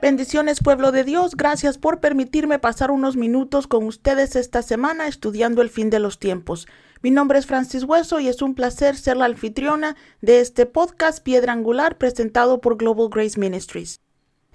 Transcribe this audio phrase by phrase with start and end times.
[0.00, 5.60] Bendiciones pueblo de Dios, gracias por permitirme pasar unos minutos con ustedes esta semana estudiando
[5.60, 6.66] el fin de los tiempos.
[7.02, 11.22] Mi nombre es Francis Hueso y es un placer ser la anfitriona de este podcast
[11.22, 14.00] Piedra Angular presentado por Global Grace Ministries.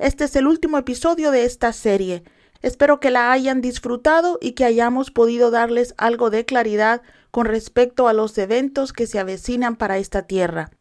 [0.04, 2.26] Este es el último episodio de esta serie.
[2.62, 8.10] Espero que la hayan disfrutado y que hayamos podido darles algo de claridad con respecto
[8.10, 10.72] a los eventos que se avecinan para esta tierra.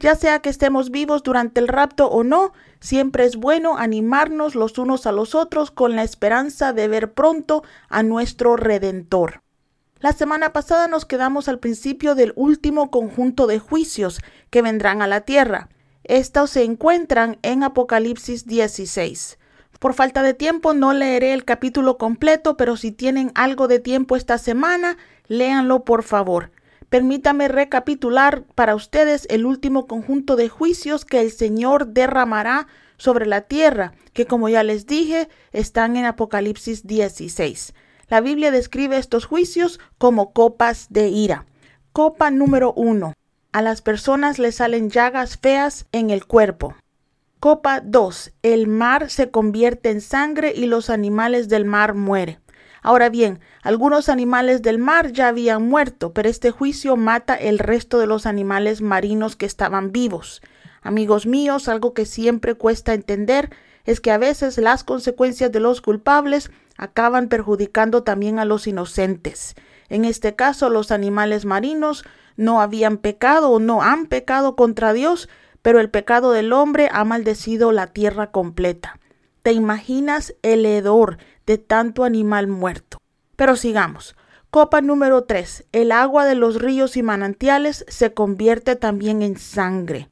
[0.00, 4.76] Ya sea que estemos vivos durante el rapto o no, siempre es bueno animarnos los
[4.76, 9.40] unos a los otros con la esperanza de ver pronto a nuestro Redentor.
[9.98, 15.06] La semana pasada nos quedamos al principio del último conjunto de juicios que vendrán a
[15.06, 15.70] la tierra.
[16.08, 19.38] Estos se encuentran en Apocalipsis 16.
[19.78, 24.16] Por falta de tiempo no leeré el capítulo completo, pero si tienen algo de tiempo
[24.16, 26.50] esta semana, léanlo por favor.
[26.88, 33.42] Permítame recapitular para ustedes el último conjunto de juicios que el Señor derramará sobre la
[33.42, 37.74] tierra, que como ya les dije, están en Apocalipsis 16.
[38.08, 41.44] La Biblia describe estos juicios como copas de ira.
[41.92, 43.12] Copa número uno.
[43.50, 46.74] A las personas les salen llagas feas en el cuerpo.
[47.40, 48.32] Copa 2.
[48.42, 52.40] El mar se convierte en sangre y los animales del mar mueren.
[52.82, 57.98] Ahora bien, algunos animales del mar ya habían muerto, pero este juicio mata el resto
[57.98, 60.42] de los animales marinos que estaban vivos.
[60.82, 63.50] Amigos míos, algo que siempre cuesta entender
[63.86, 69.54] es que a veces las consecuencias de los culpables acaban perjudicando también a los inocentes.
[69.88, 72.04] En este caso, los animales marinos
[72.38, 75.28] no habían pecado o no han pecado contra Dios,
[75.60, 78.98] pero el pecado del hombre ha maldecido la tierra completa.
[79.42, 82.98] ¿Te imaginas el hedor de tanto animal muerto.
[83.34, 84.14] Pero sigamos.
[84.50, 85.64] Copa número 3.
[85.72, 90.10] El agua de los ríos y manantiales se convierte también en sangre.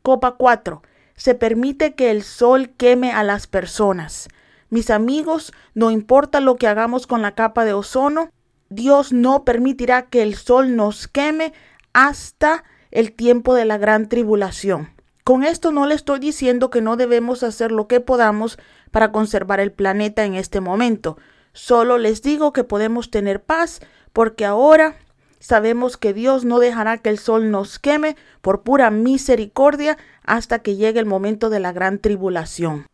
[0.00, 0.80] Copa 4.
[1.16, 4.28] Se permite que el sol queme a las personas.
[4.70, 8.30] Mis amigos, no importa lo que hagamos con la capa de ozono,
[8.70, 11.52] Dios no permitirá que el sol nos queme
[11.92, 14.90] hasta el tiempo de la gran tribulación.
[15.24, 18.58] Con esto no le estoy diciendo que no debemos hacer lo que podamos
[18.92, 21.18] para conservar el planeta en este momento.
[21.52, 23.80] Solo les digo que podemos tener paz
[24.12, 24.96] porque ahora
[25.40, 30.76] sabemos que Dios no dejará que el sol nos queme por pura misericordia hasta que
[30.76, 32.86] llegue el momento de la gran tribulación.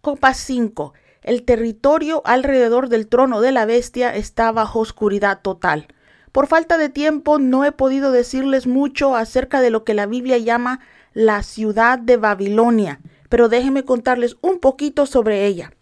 [0.00, 0.94] Copa 5.
[1.22, 5.86] El territorio alrededor del trono de la bestia está bajo oscuridad total.
[6.32, 10.38] Por falta de tiempo no he podido decirles mucho acerca de lo que la Biblia
[10.38, 10.80] llama
[11.12, 15.72] la ciudad de Babilonia, pero déjenme contarles un poquito sobre ella.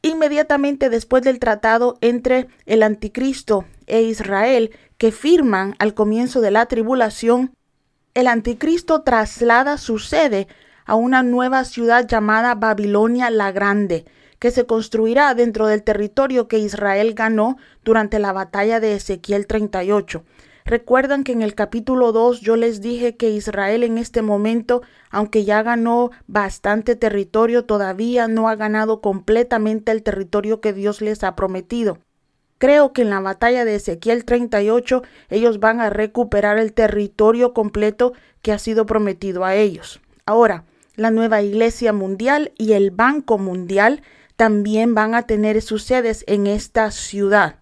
[0.00, 6.66] Inmediatamente después del tratado entre el anticristo e Israel que firman al comienzo de la
[6.66, 7.52] tribulación,
[8.14, 10.48] el anticristo traslada su sede
[10.86, 14.06] a una nueva ciudad llamada Babilonia la Grande,
[14.38, 20.24] que se construirá dentro del territorio que Israel ganó durante la batalla de Ezequiel 38.
[20.66, 25.44] Recuerdan que en el capítulo 2 yo les dije que Israel en este momento, aunque
[25.44, 31.36] ya ganó bastante territorio, todavía no ha ganado completamente el territorio que Dios les ha
[31.36, 31.98] prometido.
[32.58, 38.14] Creo que en la batalla de Ezequiel 38 ellos van a recuperar el territorio completo
[38.42, 40.00] que ha sido prometido a ellos.
[40.24, 40.64] Ahora,
[40.96, 44.02] la nueva Iglesia Mundial y el Banco Mundial
[44.36, 47.60] también van a tener sus sedes en esta ciudad.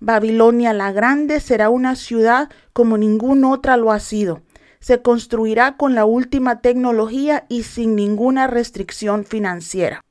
[0.00, 4.42] Babilonia la Grande será una ciudad como ninguna otra lo ha sido.
[4.80, 10.02] Se construirá con la última tecnología y sin ninguna restricción financiera.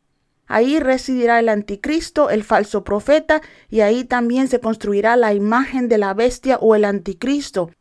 [0.45, 5.97] Ahí residirá el anticristo, el falso profeta, y ahí también se construirá la imagen de
[5.97, 7.71] la bestia o el anticristo.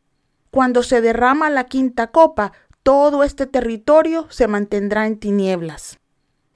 [0.51, 2.53] Cuando se derrama la quinta copa,
[2.83, 5.99] todo este territorio se mantendrá en tinieblas.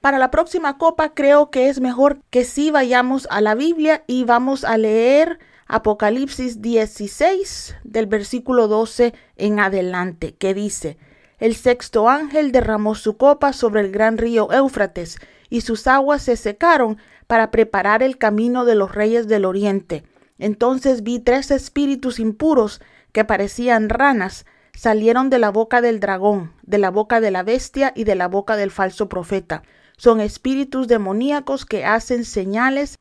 [0.01, 4.23] Para la próxima copa creo que es mejor que sí vayamos a la Biblia y
[4.23, 5.37] vamos a leer
[5.67, 10.97] Apocalipsis 16 del versículo 12 en adelante, que dice,
[11.37, 15.19] El sexto ángel derramó su copa sobre el gran río Éufrates,
[15.51, 20.03] y sus aguas se secaron para preparar el camino de los reyes del oriente.
[20.39, 22.81] Entonces vi tres espíritus impuros
[23.11, 27.93] que parecían ranas, salieron de la boca del dragón, de la boca de la bestia
[27.95, 29.61] y de la boca del falso profeta
[30.01, 32.97] son espíritus demoníacos que hacen señales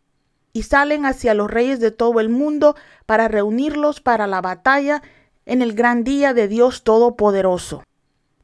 [0.52, 2.76] y salen hacia los reyes de todo el mundo
[3.06, 5.02] para reunirlos para la batalla
[5.46, 7.84] en el gran día de Dios Todopoderoso.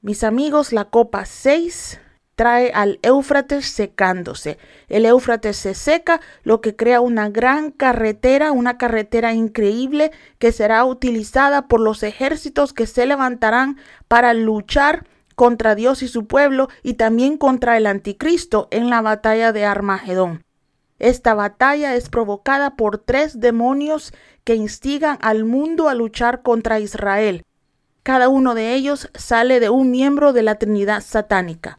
[0.00, 2.00] Mis amigos, la copa 6
[2.34, 4.56] trae al Éufrates secándose.
[4.88, 10.82] El Éufrates se seca, lo que crea una gran carretera, una carretera increíble que será
[10.86, 13.76] utilizada por los ejércitos que se levantarán
[14.08, 15.04] para luchar
[15.36, 20.42] contra Dios y su pueblo y también contra el anticristo en la batalla de Armagedón.
[20.98, 24.12] Esta batalla es provocada por tres demonios
[24.44, 27.44] que instigan al mundo a luchar contra Israel.
[28.02, 31.78] Cada uno de ellos sale de un miembro de la Trinidad satánica.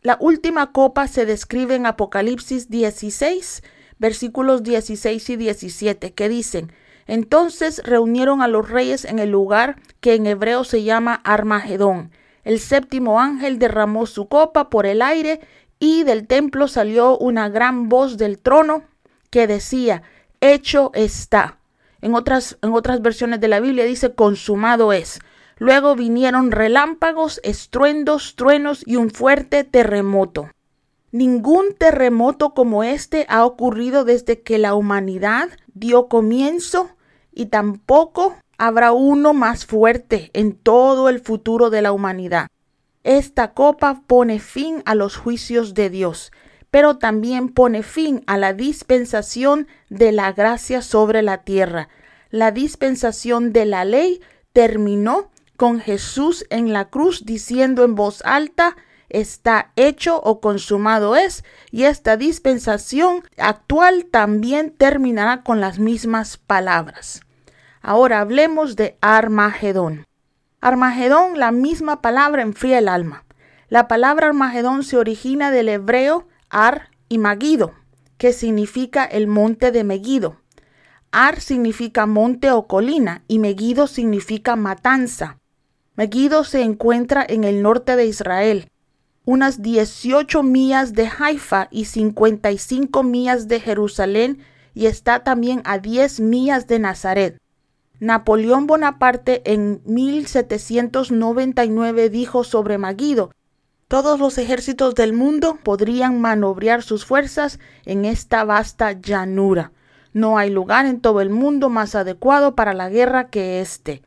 [0.00, 3.62] La última copa se describe en Apocalipsis 16,
[3.98, 6.72] versículos 16 y 17, que dicen,
[7.06, 12.10] Entonces reunieron a los reyes en el lugar que en hebreo se llama Armagedón.
[12.44, 15.40] El séptimo ángel derramó su copa por el aire
[15.78, 18.84] y del templo salió una gran voz del trono
[19.30, 20.02] que decía,
[20.40, 21.58] hecho está.
[22.00, 25.20] En otras, en otras versiones de la Biblia dice, consumado es.
[25.56, 30.50] Luego vinieron relámpagos, estruendos, truenos y un fuerte terremoto.
[31.12, 36.90] Ningún terremoto como este ha ocurrido desde que la humanidad dio comienzo
[37.32, 42.48] y tampoco habrá uno más fuerte en todo el futuro de la humanidad.
[43.02, 46.32] Esta copa pone fin a los juicios de Dios,
[46.70, 51.88] pero también pone fin a la dispensación de la gracia sobre la tierra.
[52.30, 54.20] La dispensación de la ley
[54.52, 58.76] terminó con Jesús en la cruz diciendo en voz alta,
[59.08, 67.23] está hecho o consumado es, y esta dispensación actual también terminará con las mismas palabras.
[67.86, 70.06] Ahora hablemos de Armagedón.
[70.62, 73.26] Armagedón, la misma palabra enfría el alma.
[73.68, 77.74] La palabra Armagedón se origina del hebreo Ar y Magido,
[78.16, 80.40] que significa el monte de Megido.
[81.12, 85.36] Ar significa monte o colina y Megido significa matanza.
[85.94, 88.70] Megido se encuentra en el norte de Israel,
[89.26, 94.38] unas 18 millas de Haifa y 55 millas de Jerusalén
[94.72, 97.38] y está también a 10 millas de Nazaret.
[98.00, 103.30] Napoleón Bonaparte en 1799 dijo sobre Maguido,
[103.86, 109.70] todos los ejércitos del mundo podrían manobrear sus fuerzas en esta vasta llanura.
[110.12, 114.02] No hay lugar en todo el mundo más adecuado para la guerra que este.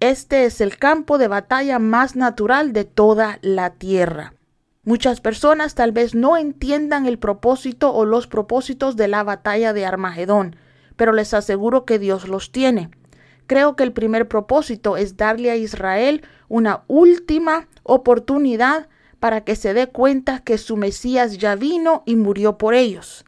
[0.00, 4.34] Este es el campo de batalla más natural de toda la tierra.
[4.82, 9.86] Muchas personas tal vez no entiendan el propósito o los propósitos de la batalla de
[9.86, 10.56] Armagedón,
[10.96, 12.90] pero les aseguro que Dios los tiene.
[13.50, 18.88] Creo que el primer propósito es darle a Israel una última oportunidad
[19.18, 23.24] para que se dé cuenta que su Mesías ya vino y murió por ellos.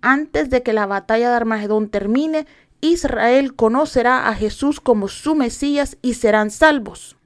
[0.00, 2.46] Antes de que la batalla de Armagedón termine,
[2.80, 7.18] Israel conocerá a Jesús como su Mesías y serán salvos.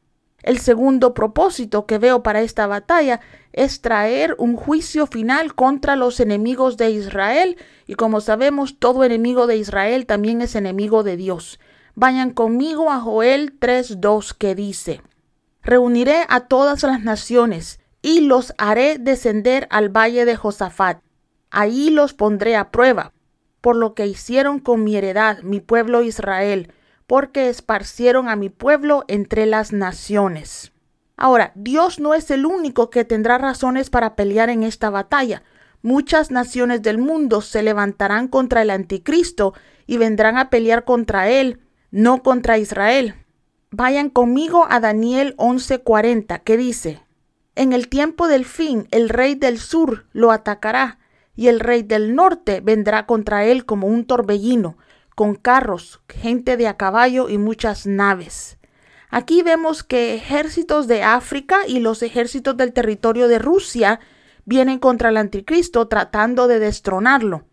[0.42, 3.20] El segundo propósito que veo para esta batalla
[3.52, 9.46] es traer un juicio final contra los enemigos de Israel y como sabemos todo enemigo
[9.46, 11.60] de Israel también es enemigo de Dios.
[12.00, 15.02] Vayan conmigo a Joel 3.2 que dice,
[15.62, 21.02] Reuniré a todas las naciones y los haré descender al valle de Josafat.
[21.50, 23.12] Ahí los pondré a prueba,
[23.60, 26.72] por lo que hicieron con mi heredad, mi pueblo Israel,
[27.06, 30.72] porque esparcieron a mi pueblo entre las naciones.
[31.18, 35.42] Ahora, Dios no es el único que tendrá razones para pelear en esta batalla.
[35.82, 39.52] Muchas naciones del mundo se levantarán contra el anticristo
[39.86, 43.14] y vendrán a pelear contra él no contra Israel.
[43.70, 47.02] Vayan conmigo a Daniel 11:40, que dice,
[47.54, 50.98] En el tiempo del fin el rey del sur lo atacará,
[51.36, 54.76] y el rey del norte vendrá contra él como un torbellino,
[55.14, 58.58] con carros, gente de a caballo y muchas naves.
[59.08, 64.00] Aquí vemos que ejércitos de África y los ejércitos del territorio de Rusia
[64.44, 67.44] vienen contra el anticristo tratando de destronarlo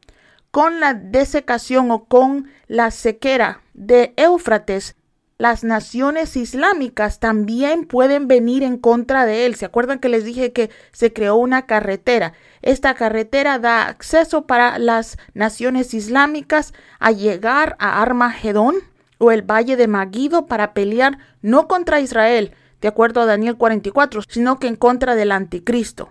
[0.52, 4.96] con la desecación o con la sequera de Éufrates,
[5.38, 9.54] las naciones islámicas también pueden venir en contra de él.
[9.54, 12.34] ¿Se acuerdan que les dije que se creó una carretera?
[12.64, 18.78] Esta carretera da acceso para las naciones islámicas a llegar a Armagedón
[19.20, 24.24] o el valle de Magido para pelear no contra Israel, de acuerdo a Daniel 44,
[24.28, 26.10] sino que en contra del anticristo.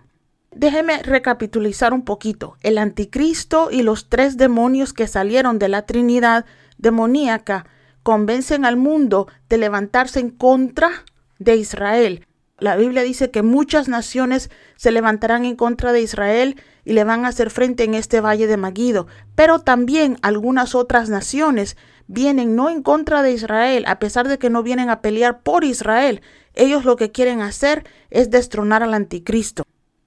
[0.55, 2.57] Déjeme recapitulizar un poquito.
[2.63, 6.47] El anticristo y los tres demonios que salieron de la Trinidad
[6.79, 7.67] demoníaca
[8.03, 10.91] convencen al mundo de levantarse en contra
[11.39, 12.27] de Israel.
[12.59, 17.25] La Biblia dice que muchas naciones se levantarán en contra de Israel y le van
[17.25, 19.07] a hacer frente en este valle de Magido.
[19.35, 24.49] Pero también algunas otras naciones vienen no en contra de Israel, a pesar de que
[24.49, 26.23] no vienen a pelear por Israel.
[26.55, 29.65] Ellos lo que quieren hacer es destronar al anticristo.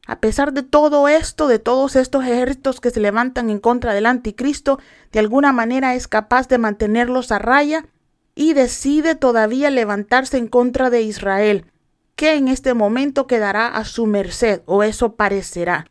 [0.10, 4.08] A pesar de todo esto, de todos estos ejércitos que se levantan en contra del
[4.08, 4.80] anticristo,
[5.12, 7.86] de alguna manera es capaz de mantenerlos a raya
[8.34, 11.68] y decide todavía levantarse en contra de Israel,
[12.16, 15.86] que en este momento quedará a su merced, o eso parecerá.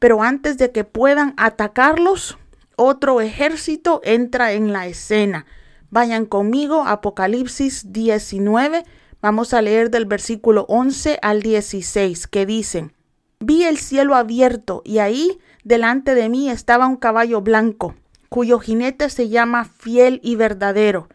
[0.00, 2.38] Pero antes de que puedan atacarlos,
[2.74, 5.46] otro ejército entra en la escena.
[5.90, 8.82] Vayan conmigo, Apocalipsis 19,
[9.22, 12.94] vamos a leer del versículo 11 al 16, que dicen,
[13.42, 17.94] Vi el cielo abierto y ahí delante de mí estaba un caballo blanco,
[18.28, 21.08] cuyo jinete se llama fiel y verdadero.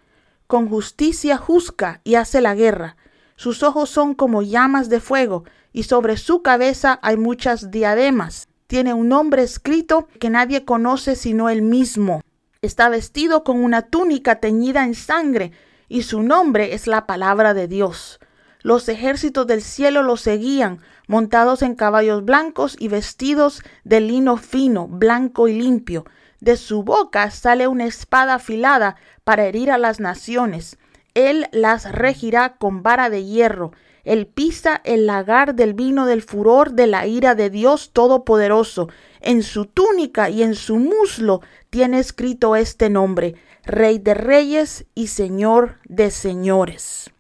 [0.48, 2.98] Con justicia juzga y hace la guerra.
[3.36, 8.48] Sus ojos son como llamas de fuego y sobre su cabeza hay muchas diademas.
[8.66, 12.22] Tiene un nombre escrito que nadie conoce sino él mismo.
[12.64, 15.52] Está vestido con una túnica teñida en sangre
[15.88, 18.20] y su nombre es la palabra de Dios.
[18.66, 24.88] Los ejércitos del cielo lo seguían, montados en caballos blancos y vestidos de lino fino,
[24.88, 26.06] blanco y limpio.
[26.40, 30.80] De su boca sale una espada afilada para herir a las naciones.
[31.14, 33.72] Él las regirá con vara de hierro.
[34.04, 38.90] Él pisa el lagar del vino del furor de la ira de Dios Todopoderoso.
[39.22, 45.06] En su túnica y en su muslo tiene escrito este nombre, Rey de Reyes y
[45.06, 47.12] Señor de Señores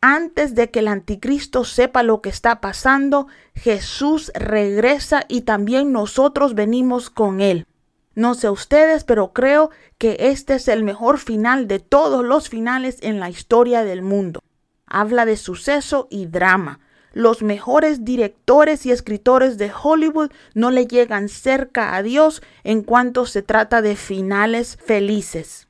[0.00, 6.54] antes de que el anticristo sepa lo que está pasando, Jesús regresa y también nosotros
[6.54, 7.66] venimos con él.
[8.14, 12.98] No sé ustedes, pero creo que este es el mejor final de todos los finales
[13.02, 14.40] en la historia del mundo.
[14.86, 16.80] Habla de suceso y drama.
[17.12, 23.26] Los mejores directores y escritores de Hollywood no le llegan cerca a Dios en cuanto
[23.26, 25.67] se trata de finales felices.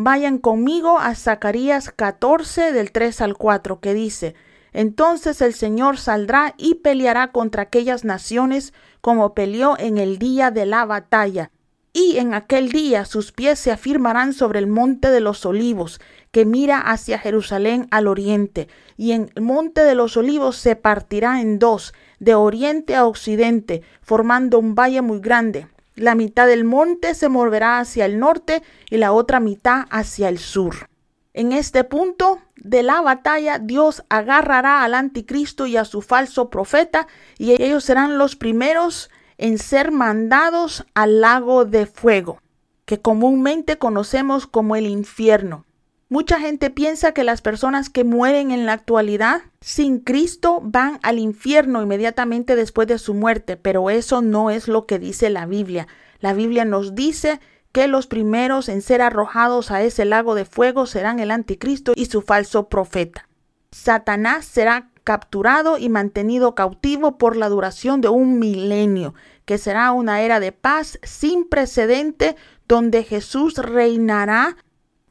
[0.00, 4.36] Vayan conmigo a Zacarías 14 del 3 al 4 que dice,
[4.72, 10.66] entonces el Señor saldrá y peleará contra aquellas naciones como peleó en el día de
[10.66, 11.50] la batalla.
[11.92, 16.00] Y en aquel día sus pies se afirmarán sobre el monte de los olivos,
[16.30, 21.40] que mira hacia Jerusalén al oriente, y en el monte de los olivos se partirá
[21.40, 25.66] en dos, de oriente a occidente, formando un valle muy grande
[25.98, 30.38] la mitad del monte se moverá hacia el norte y la otra mitad hacia el
[30.38, 30.88] sur.
[31.34, 37.06] En este punto de la batalla, Dios agarrará al anticristo y a su falso profeta,
[37.38, 42.40] y ellos serán los primeros en ser mandados al lago de fuego,
[42.86, 45.64] que comúnmente conocemos como el infierno.
[46.10, 51.18] Mucha gente piensa que las personas que mueren en la actualidad sin Cristo van al
[51.18, 55.86] infierno inmediatamente después de su muerte, pero eso no es lo que dice la Biblia.
[56.20, 57.40] La Biblia nos dice
[57.72, 62.06] que los primeros en ser arrojados a ese lago de fuego serán el anticristo y
[62.06, 63.28] su falso profeta.
[63.70, 69.12] Satanás será capturado y mantenido cautivo por la duración de un milenio,
[69.44, 72.36] que será una era de paz sin precedente
[72.66, 74.56] donde Jesús reinará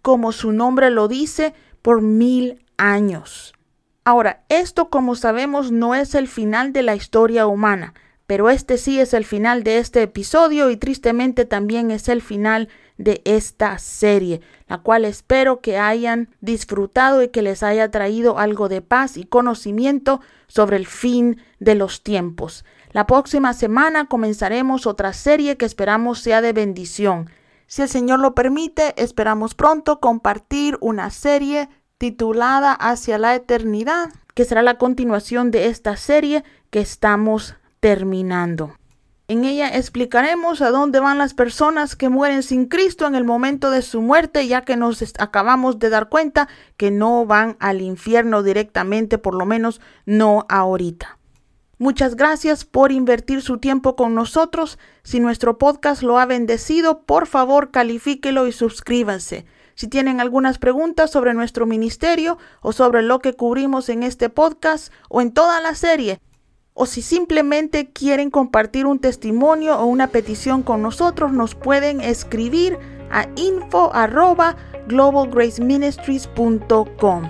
[0.08, 3.54] como su nombre lo dice, por mil años.
[4.06, 7.94] Ahora, esto como sabemos no es el final de la historia humana,
[8.26, 12.70] pero este sí es el final de este episodio y tristemente también es el final
[12.98, 18.70] de esta serie, la cual espero que hayan disfrutado y que les haya traído algo
[18.70, 22.64] de paz y conocimiento sobre el fin de los tiempos.
[22.94, 27.30] La próxima semana comenzaremos otra serie que esperamos sea de bendición.
[27.68, 34.46] Si el Señor lo permite, esperamos pronto compartir una serie titulada Hacia la Eternidad, que
[34.46, 38.74] será la continuación de esta serie que estamos terminando.
[39.28, 43.70] En ella explicaremos a dónde van las personas que mueren sin Cristo en el momento
[43.70, 46.48] de su muerte, ya que nos acabamos de dar cuenta
[46.78, 51.17] que no van al infierno directamente, por lo menos no ahorita.
[51.80, 54.80] Muchas gracias por invertir su tiempo con nosotros.
[55.04, 59.46] Si nuestro podcast lo ha bendecido, por favor califíquelo y suscríbanse.
[59.76, 64.92] Si tienen algunas preguntas sobre nuestro ministerio o sobre lo que cubrimos en este podcast
[65.08, 66.20] o en toda la serie,
[66.74, 72.80] o si simplemente quieren compartir un testimonio o una petición con nosotros, nos pueden escribir
[73.12, 74.56] a info arroba
[74.88, 77.30] globalgraceministries.com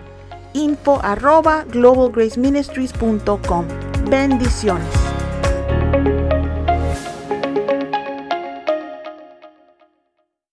[0.53, 1.01] info
[1.71, 4.87] globalgraceministries.com Bendiciones.